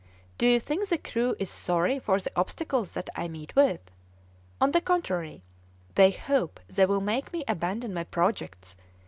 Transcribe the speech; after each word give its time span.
Do 0.39 0.47
you 0.47 0.59
think 0.59 0.89
the 0.89 0.97
crew 0.97 1.35
is 1.37 1.47
sorry 1.51 1.99
for 1.99 2.19
the 2.19 2.31
obstacles 2.35 2.93
that 2.93 3.07
I 3.15 3.27
meet 3.27 3.55
with? 3.55 3.81
On 4.59 4.71
the 4.71 4.81
contrary, 4.81 5.43
they 5.93 6.09
hope 6.09 6.59
they 6.67 6.87
will 6.87 7.01
make 7.01 7.31
me 7.31 7.43
abandon 7.47 7.93
my 7.93 8.05
projects. 8.05 8.75